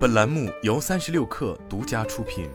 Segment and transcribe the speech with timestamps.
[0.00, 2.48] 本栏目由三十六氪独家出品。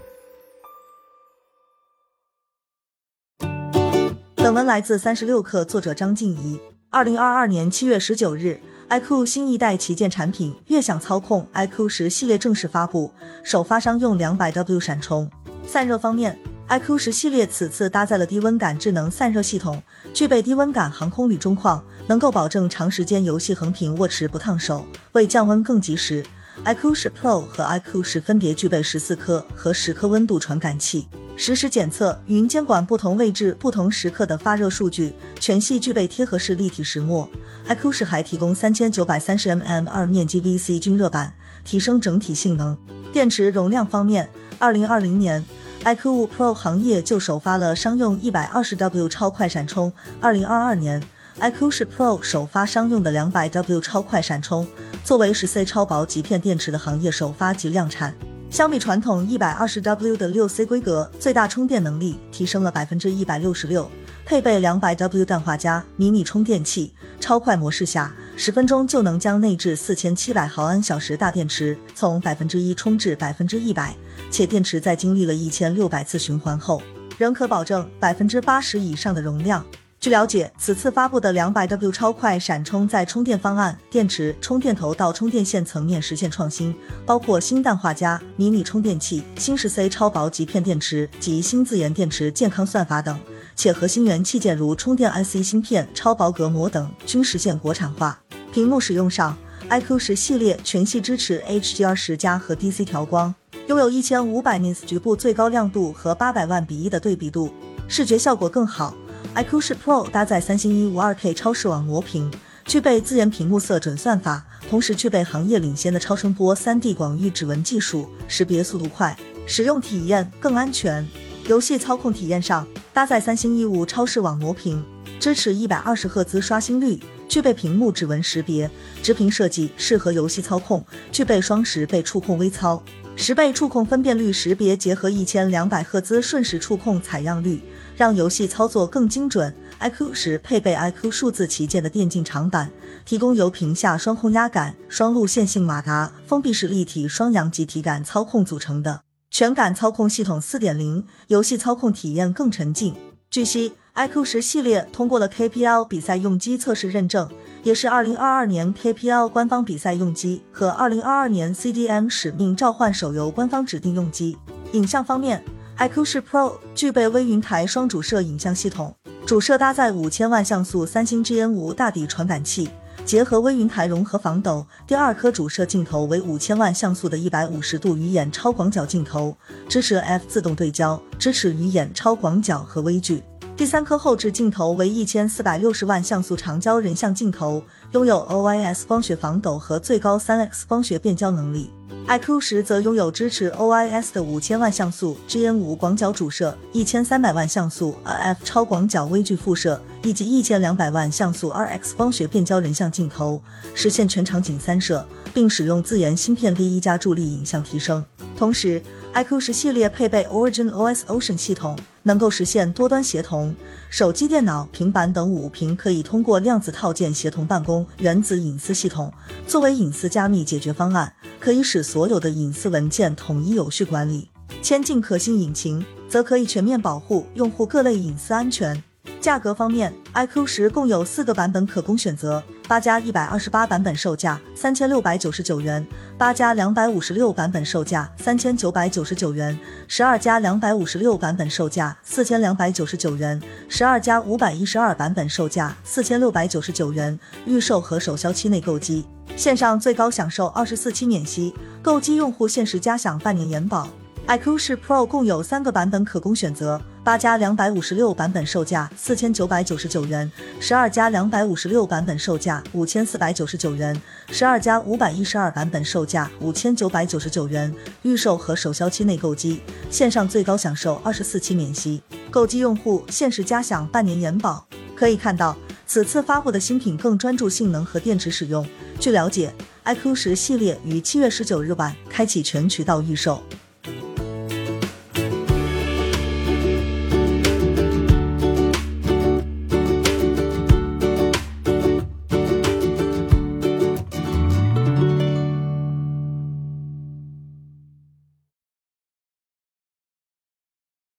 [4.34, 6.60] 本文来自三十六氪，作者张静怡。
[6.90, 13.14] 二零二二年七月十九日，iQOO 新一代旗舰产品悦享操控 iQOO 十系列正式发布，
[13.44, 15.30] 首发商用两百 W 闪充。
[15.68, 16.36] 散热方面
[16.68, 19.80] ，iQOO 十系列此次搭载了低温感智能散热系统，
[20.16, 24.84] 具备低温感航空铝中框，能够保证长时间游戏横屏握持不烫手。
[25.12, 26.26] 为降温更及时。
[26.66, 37.30] iQOO 十 Pro 和 iQOO 十分别具备十四颗和十颗温度传感器，实时检测、云监管不同位置、不同时刻的发热数据，全系具备贴合式立体石墨。
[37.68, 42.76] iQOO 十还提供三千九百三十 mm 二面积 VC 均热板，提升整体性能。
[43.14, 45.46] 电池容量方面，二零二零年
[45.84, 51.00] iQOO Pro 行业就首发了商用一百二十 W 超快闪充，二零二二年。
[51.40, 54.66] iQOO 十 Pro 首发商用的两百 W 超快闪充，
[55.04, 58.16] 作为十 C 超薄极片电池的行业首发及量产。
[58.50, 63.92] 相比传统一百二十 W 的六 C 规格，最大充电能力提升了百分之一百六十六，
[64.26, 66.94] 配备两百 W 氮化镓迷你充电器。
[67.20, 73.94] 超快模式下，十分钟就能将内置四千七百毫安小时大电池从百分之一充至百分之一百，
[74.32, 76.82] 且电池在经历了一千六百次循环后，
[77.18, 79.66] 仍可保证百分之八十以上的容量。
[80.06, 86.76] 据了解，此次发布的两百 W 超快闪充在充电方案、电池、充电头到充电线层面实现创新，
[87.08, 93.20] 包括新氮化镓迷你充电器、新十 C 超薄极片电池及新自研电池健康算法等，
[93.56, 98.20] 且核心元器件如充电 IC 芯片、超薄隔膜等均实现国产化。
[98.54, 99.36] 屏幕使用上
[99.72, 103.34] ，iQOO 十系列全系支持 HDR 十加和 DC 调光，
[103.66, 107.52] 拥有一千五百 nits 局部最高亮度和八百万比一的对比度，
[107.88, 108.94] 视觉效果更好。
[109.36, 112.32] iQOO 十 Pro 搭载三星一五二 K 超视网膜屏，
[112.64, 121.06] 具备自研屏幕色准算法，同时具备行业领先的超声波三 D 广域指纹技术，识别速度快，使用体验更安全。
[121.48, 124.82] 游戏操控体验上，搭载三星一五超视网膜屏，
[125.20, 126.98] 支持一百二十赫兹刷新率，
[127.28, 128.72] 具备屏幕指纹识别，
[129.04, 130.82] 直屏设计适合游戏操控，
[131.12, 132.82] 具备双十倍触控微操，
[133.18, 137.60] 十倍触控分辨率识别结合一千两百赫兹瞬时触控采样率。
[137.96, 139.54] 让游戏操作更精准。
[139.80, 142.72] iQOO 十配备 iQ 数字旗舰的电竞长板，
[143.04, 152.96] 提供由屏下双控压感、双路线性马达、封闭式立体双阳极体感操控组成的全感操控系统4.0，游戏操控体验更沉浸。
[153.30, 157.30] 据悉，iQOO 十系列通过了 KPL 比赛用机测试认证，
[157.64, 164.38] 也是2022年 KPL 官方比赛用机和2022年 CDM 使命召唤手游官方指定用机。
[164.72, 165.44] 影像方面。
[165.78, 172.70] iQOO 十 Pro 具备微云台双主摄影像系统，主摄搭载五千万像素三星 GN5 大底传感器，
[173.04, 174.66] 结合微云台融合防抖。
[174.88, 179.36] 第二颗主摄镜头为五千万像素的一百五十度鱼眼超广角镜头，
[179.68, 183.22] 支持 F 自动对焦，支持鱼眼超广角和微距。
[183.58, 187.62] 第三颗后置镜头为一千四百六十万像素长焦人像镜头，
[187.92, 191.70] 拥有 OIS 光学防抖和最高三 X 光学变焦能力。
[192.08, 203.42] iQOO 十则拥有支持 OIS 的五千万像素 GN 五广角主摄、一千三百万像素 RF 超广角微距副摄以及一千两百万像素 RX 光学变焦人像镜头，
[203.74, 208.06] 实现全场景三摄，并使用自研芯片 V 一加助力影像提升。
[208.38, 208.80] 同时
[209.16, 213.56] ，iQOO 十系列配备 Origin OS Ocean 系统，能够实现多端协同，
[213.90, 217.88] 手机、电脑、平板等五屏可以通过量子套件协同办公。
[218.00, 219.12] 原子隐私系统
[219.48, 224.30] 作为隐私加密解决方案，可以使所有的隐私文件统一有序管理。
[224.62, 228.84] 先进可信引擎则可以全面保护用户各类隐私安全。
[229.22, 232.44] 价格方面，iQOO 十共有四个版本可供选择。
[232.68, 235.86] 八加一百二十八版本售价三千六百九十九元，
[236.18, 243.40] 八加两百五十六版本售价三千九百九十九元，十二加两百五十六版本售价四千两百九十九元，
[243.70, 247.18] 十二加五百一十二版本售价四千六百九十九元。
[247.46, 249.06] 预售和首销期内购机，
[249.36, 253.88] 线上最高享受二十四期免息，购机用户限时加享半年延保。
[254.28, 256.82] iQOO 十 Pro 共有三个版本可供选择。
[257.06, 260.30] 八加两百五十六版本售价四千九百九十九元，
[260.60, 263.96] 十二加两百五十六版本售价五千四百九十九元，
[264.32, 267.72] 十二加五百一十二版本售价五千九百九十九元。
[268.02, 269.62] 预售和首销期内购机，
[269.92, 274.66] 线上最高享受二十四期免息，购机用户限时加享半年延保。
[274.96, 275.56] 可以看到，
[275.86, 278.68] 此次发布的新品更专注性能和电池使用。
[279.00, 279.54] 据了解
[279.84, 283.44] ，iQOO 十系列于七月十九日晚开启全渠道预售。